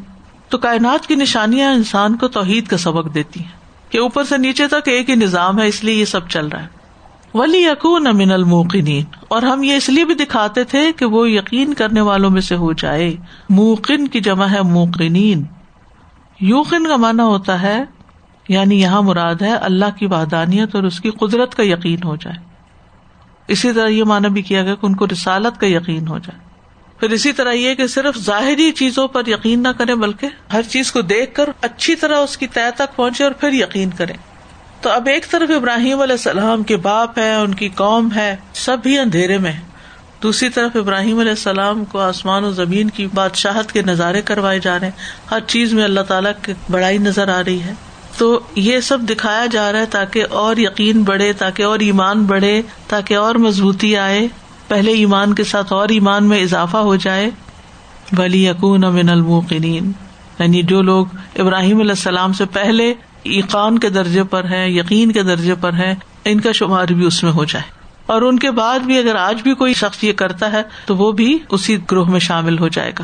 [0.50, 3.63] تو کائنات کی نشانیاں انسان کو توحید کا سبق دیتی ہیں۔
[3.94, 6.64] کہ اوپر سے نیچے تک ایک ہی نظام ہے، اس لیے یہ سب چل رہا
[6.64, 6.68] ہے۔
[7.34, 11.74] ولی یقون امن الموقنین اور ہم یہ اس لیے بھی دکھاتے تھے کہ وہ یقین
[11.74, 13.16] کرنے والوں میں سے ہو جائے۔
[13.50, 15.44] موقن کی جمع ہے موقنین۔
[16.40, 17.84] یوقن کا مانا ہوتا ہے
[18.50, 22.38] یعنی یہاں مراد ہے اللہ کی وحدانیت اور اس کی قدرت کا یقین ہو جائے۔
[23.48, 26.43] اسی طرح یہ مانا بھی کیا گیا کہ ان کو رسالت کا یقین ہو جائے۔
[27.04, 30.92] پھر اسی طرح یہ کہ صرف ظاہری چیزوں پر یقین نہ کرے بلکہ ہر چیز
[30.92, 34.14] کو دیکھ کر اچھی طرح اس کی طے تک پہنچے اور پھر یقین کرے
[34.82, 38.78] تو اب ایک طرف ابراہیم علیہ السلام کے باپ ہے ان کی قوم ہے، سب
[38.84, 39.52] بھی اندھیرے میں
[40.24, 44.80] دوسری طرف ابراہیم علیہ السلام کو آسمان و زمین کی بادشاہت کے نظارے کروائے جا
[44.80, 47.74] رہے ہیں۔ ہر چیز میں اللہ تعالیٰ کی بڑائی نظر آ رہی ہے۔
[48.18, 52.62] تو یہ سب دکھایا جا رہا ہے تاکہ اور یقین بڑھے، تاکہ اور ایمان بڑھے،
[52.88, 54.28] تاکہ اور مضبوطی آئے۔
[54.74, 57.30] پہلے ایمان کے ساتھ اور ایمان میں اضافہ ہو جائے
[58.12, 59.92] بلی یقون امن الموقنین
[60.40, 61.06] یعنی جو لوگ
[61.40, 65.96] ابراہیم علیہ السلام سے پہلے ایقان کے درجے پر ہے یقین کے درجے پر ہے
[66.26, 67.72] ان کا شمار بھی اس میں ہو جائے۔
[68.06, 71.12] اور ان کے بعد بھی اگر آج بھی کوئی شخص یہ کرتا ہے، تو وہ
[71.12, 73.04] بھی اسی گروہ میں شامل ہو جائے گا۔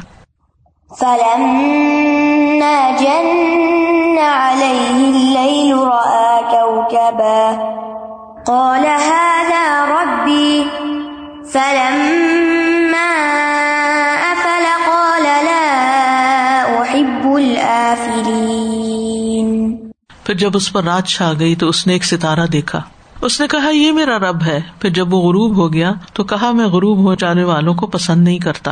[20.24, 22.82] پھر جب اس پر رات چھا گئی تو اس نے ایک ستارہ دیکھا۔
[23.22, 26.52] اس نے کہا، یہ میرا رب ہے۔ پھر جب وہ غروب ہو گیا تو کہا،
[26.52, 28.72] میں غروب ہو جانے والوں کو پسند نہیں کرتا۔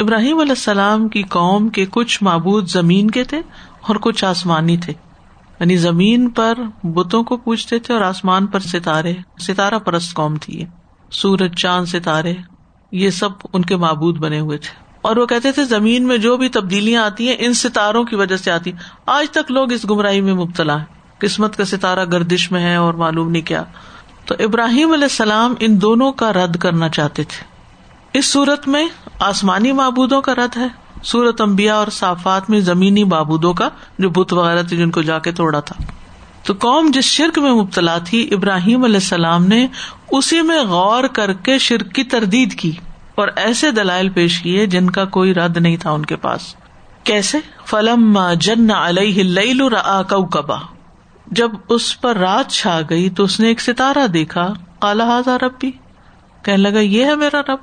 [0.00, 3.38] ابراہیم علیہ السلام کی قوم کے کچھ معبود زمین کے تھے
[3.80, 4.92] اور کچھ آسمانی تھے۔
[5.60, 10.64] یعنی زمین پر بتوں کو پوچھتے تھے اور آسمان پر ستارے، ستارہ پرست قوم تھی
[11.10, 12.34] سورج، چاند، ستارے،
[12.92, 16.36] یہ سب ان کے معبود بنے ہوئے تھے۔ اور وہ کہتے تھے، زمین میں جو
[16.36, 18.72] بھی تبدیلیاں آتی ہیں، ان ستاروں کی وجہ سے آتی۔
[19.06, 20.84] آج تک لوگ اس گمراہی میں مبتلا ہے
[21.18, 23.62] قسمت کا ستارہ گردش میں ہے اور معلوم نہیں کیا۔
[24.26, 27.44] تو ابراہیم علیہ السلام ان دونوں کا رد کرنا چاہتے تھے۔
[28.18, 28.88] اس صورت میں
[29.18, 30.68] آسمانی معبودوں کا رد ہے۔
[31.02, 35.18] سورت امبیا اور صافات میں زمینی معبودوں کا جو بت وغیرہ تھے جن کو جا
[35.18, 35.84] کے توڑا تھا۔
[36.46, 39.66] تو قوم جس شرک میں مبتلا تھی، ابراہیم علیہ السلام نے
[40.10, 42.72] اسی میں غور کر کے شرک کی تردید کی
[43.14, 46.54] اور ایسے دلائل پیش کیے جن کا کوئی رد نہیں تھا ان کے پاس۔
[47.04, 49.22] کیسے؟ فلم جن علیہ
[50.08, 50.56] کبا
[51.26, 55.70] جب اس پر رات چھا گئی تو اس نے ایک ستارہ دیکھا۔ کالا رب بھی
[56.42, 57.58] کہنے لگا، یہ ہے میرا رب۔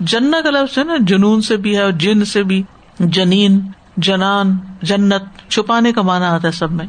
[0.00, 2.62] جن کا لفظ ہے نا، جنون سے بھی ہے اور جن سے بھی۔
[2.98, 3.60] جنین،
[3.96, 6.86] جنان، جنت، چھپانے کا مانا آتا ہے سب میں۔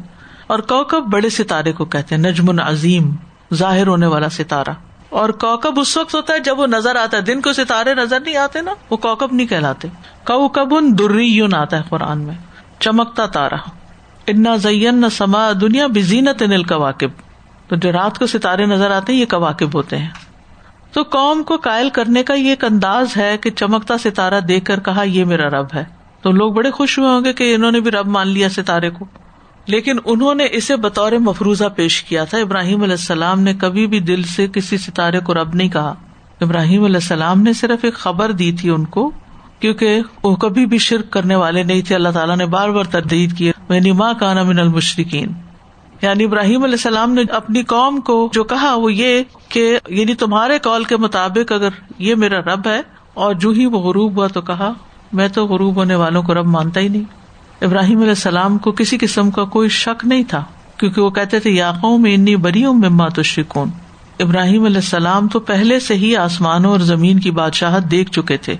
[0.50, 3.10] اور کوکب بڑے ستارے کو کہتے ہیں، نجم عظیم،
[3.54, 4.70] ظاہر ہونے والا ستارہ۔
[5.08, 8.20] اور کوکب اس وقت ہوتا ہے جب وہ نظر آتا ہے۔ دن کو ستارے نظر
[8.20, 9.88] نہیں آتے نا، وہ کوکب نہیں کہلاتے۔
[10.24, 12.34] کو کب ان دری یون آتا ہے قرآن میں،
[12.80, 13.56] چمکتا تارا
[14.26, 17.08] انا زین نہ سما دنیا بزینت نل واقب
[17.68, 20.10] تو جو رات کو ستارے نظر آتے یہ کواقب ہوتے ہیں۔
[20.92, 24.80] تو قوم کو قائل کرنے کا یہ ایک انداز ہے کہ چمکتا ستارہ دیکھ کر
[24.80, 25.84] کہا، یہ میرا رب ہے۔
[26.22, 28.90] تو لوگ بڑے خوش ہوئے ہوں گے کہ انہوں نے بھی رب مان لیا ستارے
[28.90, 29.04] کو۔
[29.70, 34.00] لیکن انہوں نے اسے بطور مفروضہ پیش کیا تھا۔ ابراہیم علیہ السلام نے کبھی بھی
[34.00, 35.94] دل سے کسی ستارے کو رب نہیں کہا۔
[36.40, 39.10] ابراہیم علیہ السلام نے صرف ایک خبر دی تھی ان کو،
[39.60, 43.36] کیونکہ وہ کبھی بھی شرک کرنے والے نہیں تھے۔ اللہ تعالیٰ نے بار بار تردید
[43.38, 45.32] کی یعنی ماں کانا من المشرقین
[46.02, 50.58] یعنی ابراہیم علیہ السلام نے اپنی قوم کو جو کہا وہ یہ کہ یعنی تمہارے
[50.58, 52.80] کال کے مطابق اگر یہ میرا رب ہے
[53.14, 54.72] اور جو ہی وہ غروب ہوا تو کہا،
[55.12, 57.19] میں تو غروب ہونے والوں کو رب مانتا ہی نہیں۔
[57.60, 60.44] ابراہیم علیہ السلام کو کسی قسم کا کوئی شک نہیں تھا،
[60.76, 63.70] کیونکہ وہ کہتے تھے یاقوں میں انی بری ہوں مما تو شکون
[64.20, 68.54] ابراہیم علیہ السلام تو پہلے سے ہی آسمانوں اور زمین کی بادشاہت دیکھ چکے تھے۔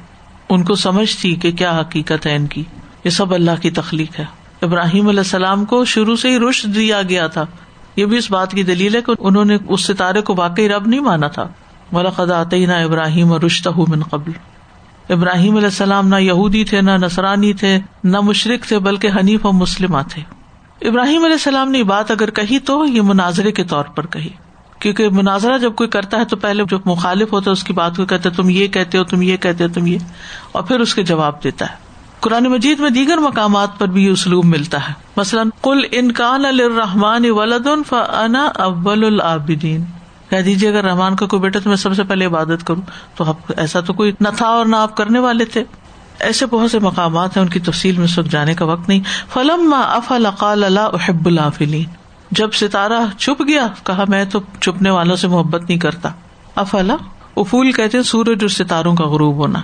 [0.48, 2.62] ان کو سمجھ تھی کہ کیا حقیقت ہے ان کی۔
[3.04, 4.24] یہ سب اللہ کی تخلیق ہے۔
[4.62, 7.46] ابراہیم علیہ السلام کو شروع سے ہی رشت دیا گیا تھا۔
[7.96, 10.86] یہ بھی اس بات کی دلیل ہے کہ انہوں نے اس ستارے کو واقعی رب
[10.86, 11.48] نہیں مانا تھا۔
[11.92, 14.32] ملقد آتے ابراہیم اور رشتہ من قبل۔
[15.10, 19.54] ابراہیم علیہ السلام نہ یہودی تھے، نہ نسرانی تھے، نہ مشرق تھے، بلکہ حنیف اور
[19.54, 20.22] مسلم تھے۔
[20.88, 24.28] ابراہیم علیہ السلام نے یہ بات اگر کہی تو یہ مناظرے کے طور پر کہی۔
[24.78, 27.96] کیونکہ مناظرہ جب کوئی کرتا ہے تو پہلے جو مخالف ہوتا ہے اس کی بات
[27.96, 29.98] کو کہتے تم یہ کہتے ہو، تم یہ کہتے ہو، تم یہ،
[30.52, 31.74] اور پھر اس کے جواب دیتا ہے۔
[32.20, 37.30] قرآن مجید میں دیگر مقامات پر بھی یہ اسلوب ملتا ہے۔ مثلاً کل انکان الرحمان
[37.30, 39.84] ولاد فنا اول العابدین
[40.30, 42.82] کہہ دیجیے اگر رحمان کا کوئی بیٹا تو میں سب سے پہلے عبادت کروں۔
[43.16, 45.64] تو ایسا تو کوئی نہ تھا اور نہ آپ کرنے والے تھے۔
[46.20, 49.00] ایسے بہت سے مقامات ہیں ان کی تفصیل میں سب جانے کا وقت نہیں۔
[49.32, 51.84] فلم افل اقال اللہ احب العافلین
[52.30, 56.08] جب ستارہ چھپ گیا، کہا میں تو چھپنے والوں سے محبت نہیں کرتا۔
[56.56, 56.96] افلا
[57.36, 59.60] افول کہتے سورج اور ستاروں کا غروب ہونا۔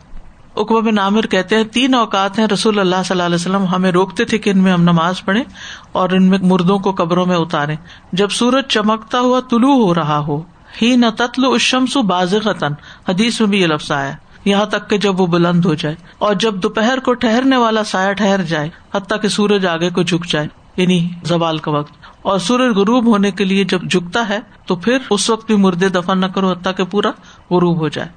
[0.55, 3.91] اقبا بن عامر کہتے ہیں، تین اوقات ہیں، رسول اللہ صلی اللہ علیہ وسلم ہمیں
[3.91, 5.43] روکتے تھے کہ ان میں ہم نماز پڑھیں
[5.91, 7.75] اور ان میں مردوں کو قبروں میں اتارے
[8.11, 10.41] جب سورج چمکتا ہوا طلوع ہو رہا ہو
[10.81, 12.73] ہی نہ تتل اشمس باز قطن
[13.09, 14.13] حدیث میں بھی یہ لفظ آیا
[14.45, 18.13] یہاں تک کہ جب وہ بلند ہو جائے اور جب دوپہر کو ٹہرنے والا سایہ
[18.13, 22.75] ٹہر جائے، حتیٰ کہ سورج آگے کو جھک جائے یعنی زوال کا وقت۔ اور سورج
[22.75, 26.25] غروب ہونے کے لیے جب جھکتا ہے، تو پھر اس وقت بھی مردے دفن نہ
[26.25, 27.09] کرو، حتیٰ کہ پورا
[27.51, 28.07] غروب ہو جائے۔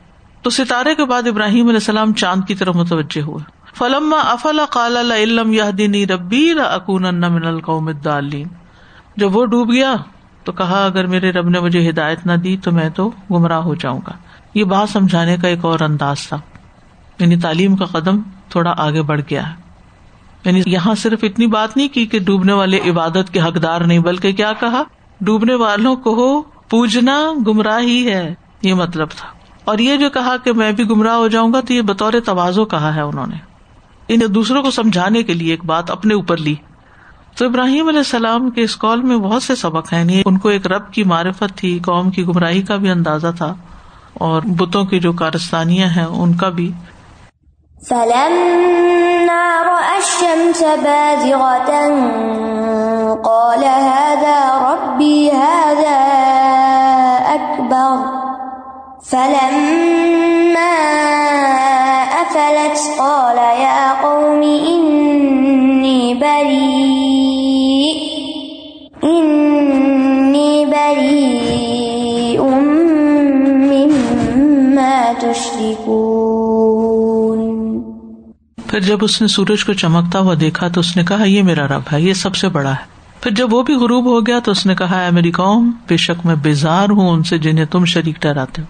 [0.42, 5.12] تو ستارے کے بعد ابراہیم علیہ السلام چاند کی طرف متوجہ ہوئے۔ فلم افلا قال
[5.12, 6.54] علم یہ دینی ربی
[6.86, 8.48] من القوم الدالین
[9.16, 9.94] جب وہ ڈوب گیا،
[10.44, 13.74] تو کہا، اگر میرے رب نے مجھے ہدایت نہ دی، تو میں تو گمراہ ہو
[13.74, 14.12] جاؤں گا۔
[14.56, 16.38] یہ بات سمجھانے کا ایک اور انداز تھا۔
[17.18, 19.54] یعنی تعلیم کا قدم تھوڑا آگے بڑھ گیا ہے۔
[20.44, 24.32] یعنی یہاں صرف اتنی بات نہیں کی کہ ڈوبنے والے عبادت کے حقدار نہیں، بلکہ
[24.32, 24.82] کیا کہا؟
[25.20, 29.28] ڈوبنے والوں کو پوجنا گمراہ ہی ہے، یہ مطلب تھا۔
[29.64, 32.64] اور یہ جو کہا کہ میں بھی گمراہ ہو جاؤں گا تو یہ بطور توازو
[32.64, 33.36] کہا ہے انہوں نے۔
[34.08, 36.54] انہیں دوسروں کو سمجھانے کے لیے ایک بات اپنے اوپر لی۔
[37.38, 40.48] تو ابراہیم علیہ السلام کے اس کال میں بہت سے سبق ہیں۔ یعنی ان کو
[40.48, 43.54] ایک رب کی معرفت تھی، قوم کی گمراہی کا بھی اندازہ تھا۔
[44.20, 46.72] اور بتوں کی جو کارستانیاں ہیں، ان کا بھی۔
[59.10, 60.82] فلما
[62.12, 66.76] أفلت قال يا قوم إني بريء
[69.10, 71.15] إني بريء
[75.36, 77.46] مما تشركون
[78.66, 81.66] پھر جب اس نے سورج کو چمکتا ہوا دیکھا تو اس نے کہا، یہ میرا
[81.66, 84.50] رب ہے، یہ سب سے بڑا ہے۔ پھر جب وہ بھی غروب ہو گیا تو
[84.50, 87.84] اس نے کہا ہے میری قوم، بے شک میں بیزار ہوں ان سے جنہیں تم
[87.84, 88.66] شریک ٹہراتے ہو۔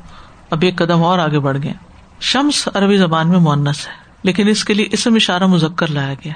[0.50, 1.72] اب ایک قدم اور آگے بڑھ گئے۔
[2.20, 6.32] شمس عربی زبان میں مونس ہے، لیکن اس کے لیے اسم اشارہ مزکر لایا گیا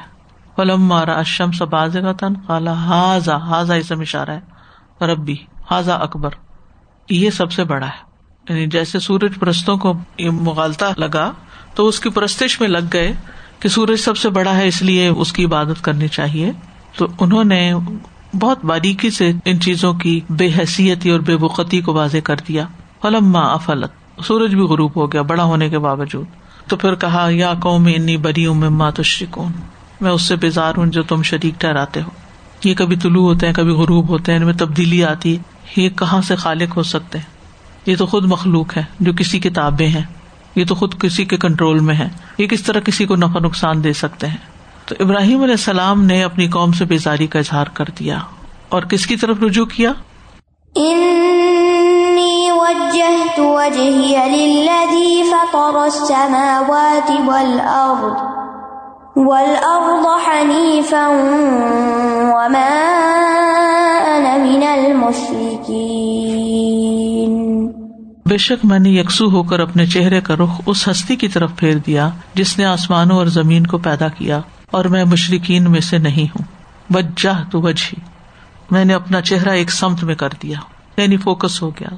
[0.56, 4.60] فلم مارا شمس باز کا تن کالا ہاضا ہاضا اسم اشارہ ہے۔
[5.04, 5.36] ربی
[5.70, 6.30] ہاضا اکبر۔
[7.10, 8.09] یہ سب سے بڑا ہے۔
[8.48, 11.32] یعنی جیسے سورج پرستوں کو یہ مغالتا لگا،
[11.74, 13.12] تو اس کی پرستش میں لگ گئے
[13.58, 16.52] کہ سورج سب سے بڑا ہے، اس لیے اس کی عبادت کرنی چاہیے۔
[16.96, 17.72] تو انہوں نے
[18.40, 22.66] بہت باریکی سے ان چیزوں کی بے حیثیتی اور بے بقتی کو واضح کر دیا۔
[23.02, 26.26] فلم افلت سورج بھی غروب ہو گیا، بڑا ہونے کے باوجود۔
[26.68, 29.52] تو پھر کہا، یا قوم، انی بری ہوں میں تشریکون
[30.00, 32.10] میں اس سے بیزار ہوں جو تم شریک ٹھہراتے ہو۔
[32.64, 35.42] یہ کبھی طلوع ہوتے ہیں، کبھی غروب ہوتے ہیں، ان میں تبدیلی آتی ہے۔
[35.82, 37.39] یہ کہاں سے خالق ہو سکتے ہیں؟
[37.86, 40.02] یہ تو خود مخلوق ہے جو کسی کتابیں ہیں،
[40.56, 43.84] یہ تو خود کسی کے کنٹرول میں ہے یہ کس طرح کسی کو نفع نقصان
[43.84, 44.36] دے سکتے ہیں؟
[44.86, 48.18] تو ابراہیم علیہ السلام نے اپنی قوم سے بیزاری کا اظہار کر دیا۔
[48.68, 49.92] اور کس کی طرف رجوع کیا؟
[55.30, 58.30] فطر السماوات والأرض
[60.26, 61.06] حنيفا
[62.32, 62.68] وما
[64.06, 66.99] أنا من المشركين
[68.30, 71.50] بے شک میں نے یکسو ہو کر اپنے چہرے کا رخ اس ہستی کی طرف
[71.56, 74.40] پھیر دیا جس نے آسمانوں اور زمین کو پیدا کیا
[74.70, 76.42] اور میں مشرقین میں سے نہیں ہوں۔
[76.90, 77.94] وجہ تو وجہ
[78.70, 80.58] میں نے اپنا چہرہ ایک سمت میں کر دیا۔
[80.96, 81.88] یعنی فوکس ہو گیا۔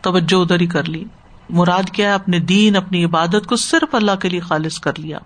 [0.00, 1.04] توجہ ادھر ہی کر لی۔
[1.50, 5.18] مراد کیا ہے؟ اپنے دین، اپنی عبادت کو صرف اللہ کے لیے خالص کر لیا۔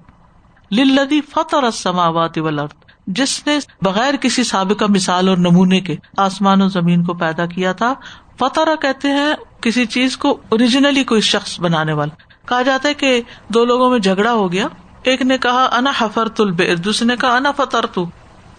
[0.70, 6.68] لدی فتح سماوات ولرد جس نے بغیر کسی سابقہ مثال اور نمونے کے آسمان و
[6.68, 7.94] زمین کو پیدا کیا تھا۔
[8.38, 13.22] فتح کہتے ہیں کسی چیز کو اوریجنلی کوئی شخص بنانے والا۔ کہا جاتا ہے کہ
[13.48, 14.66] دو لوگوں میں جھگڑا ہو گیا۔
[15.02, 18.06] ایک نے کہا، انا حفر تل دوسرے نے کہا، انا فتر تو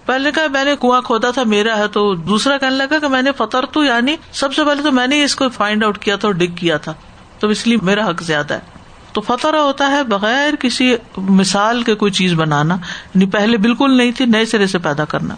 [0.05, 3.21] پہلے کہا، میں نے کنواں کھودا تھا، میرا ہے۔ تو دوسرا کہنے لگا کہ، میں
[3.21, 6.15] نے فتر تو یعنی سب سے پہلے تو میں نے اس کو فائنڈ آؤٹ کیا
[6.15, 6.93] تھا اور ڈگ کیا تھا۔
[7.39, 8.59] تو اس لیے میرا حق زیادہ ہے۔
[9.13, 12.75] تو فتح ہوتا ہے بغیر کسی مثال کے کوئی چیز بنانا
[13.15, 15.35] یعنی پہلے بالکل نہیں تھی، نئے سرے سے پیدا کرنا۔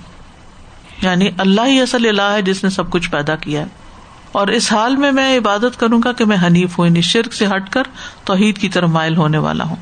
[1.01, 3.84] یعنی اللہ ہی اصل اللہ ہے، جس نے سب کچھ پیدا کیا ہے۔
[4.35, 7.45] اور اس حال میں میں عبادت کروں گا کہ میں حنیف ہوں یعنی شرک سے
[7.45, 7.83] ہٹ کر
[8.25, 9.75] توحید کی طرف مائل ہونے والا ہوں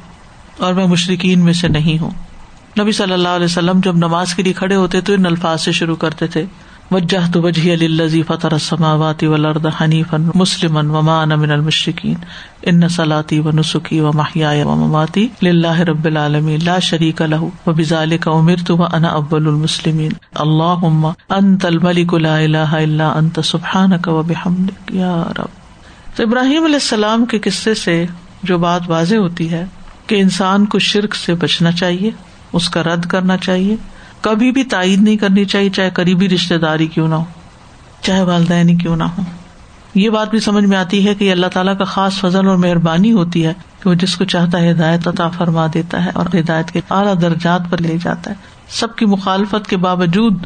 [0.57, 2.11] اور میں مشرقین میں سے نہیں ہوں۔
[2.79, 5.71] نبی صلی اللہ علیہ وسلم جب نماز کے لیے کھڑے ہوتے تو ان الفاظ سے
[5.71, 6.45] شروع کرتے تھے۔
[6.91, 12.15] وجہ تو وجہ الزی فتح السماوات والارض حنیفا مسلما وما انا من المشرکین.
[12.71, 16.59] ان صلاتی و نسخی و محیای و مماتی للہ رب العالمین.
[16.63, 20.11] لا شریک له وبذلك امرت وانا اول المسلمین.
[20.35, 25.61] اللهم انت الملك لا الہ الا انت سبحانك وبحمدك یا رب.
[26.15, 28.05] تو ابراہیم علیہ السلام کے قصے سے
[28.43, 29.63] جو بات واضح ہوتی ہے
[30.07, 32.11] کہ انسان کو شرک سے بچنا چاہیے،
[32.53, 33.75] اس کا رد کرنا چاہیے
[34.23, 37.23] کبھی بھی تائید نہیں کرنی چاہیے، چاہے قریبی رشتے داری کیوں نہ ہو،
[38.01, 39.23] چاہے والدین کیوں نہ ہو۔
[39.95, 43.11] یہ بات بھی سمجھ میں آتی ہے کہ اللہ تعالیٰ کا خاص فضل اور مہربانی
[43.11, 46.71] ہوتی ہے کہ وہ جس کو چاہتا ہے ہدایت عطا فرما دیتا ہے اور ہدایت
[46.71, 48.35] کے اعلیٰ درجات پر لے جاتا ہے۔
[48.69, 50.45] سب کی مخالفت کے باوجود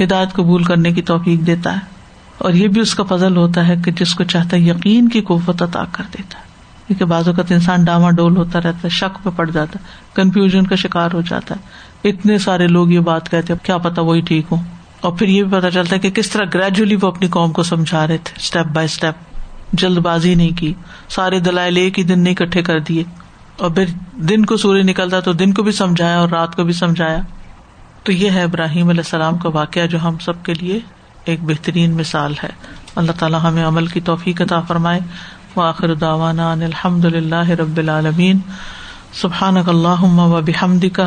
[0.00, 1.80] ہدایت قبول کرنے کی توفیق دیتا ہے۔
[2.38, 5.20] اور یہ بھی اس کا فضل ہوتا ہے کہ جس کو چاہتا ہے یقین کی
[5.20, 6.46] قوت عطا کر دیتا ہے۔
[6.86, 9.84] کیونکہ بعض اوقات انسان ڈاما ڈول ہوتا رہتا ہے، شک پہ پڑ جاتا ہے
[10.14, 11.60] کنفیوژن کا شکار ہو جاتا ہے۔
[12.08, 14.56] اتنے سارے لوگ یہ بات کہتے اب کیا پتا وہی ٹھیک ہو
[15.00, 17.62] اور پھر یہ بھی پتا چلتا ہے کہ کس طرح گریجولی وہ اپنی قوم کو
[17.62, 19.14] سمجھا رہے تھے اسٹیپ بائی اسٹیپ
[19.72, 20.74] جلد بازی نہیں کی،
[21.08, 23.04] سارے دلائل ایک ہی دن نہیں اکٹھے کر دیے۔
[23.56, 26.72] اور پھر دن کو سورج نکلتا تو دن کو بھی سمجھایا اور رات کو بھی
[26.72, 27.18] سمجھایا۔
[28.02, 30.80] تو یہ ہے ابراہیم علیہ السلام کا واقعہ جو ہم سب کے لیے
[31.24, 32.48] ایک بہترین مثال ہے۔
[32.94, 35.00] اللہ تعالیٰ ہمیں عمل کی توفیق عطا فرمائے۔
[35.56, 38.38] وآخر دعوانا ان الحمد للہ رب العالمین۔
[39.14, 41.00] سبحانک اللہم و بحمدک۔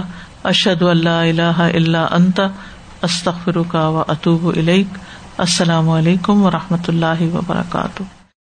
[0.44, 2.40] اشد اللہ اللہ الہ الا انت
[3.88, 4.46] و اطوب
[5.38, 8.19] السلام علیکم و رحمۃ اللہ وبرکاتہ.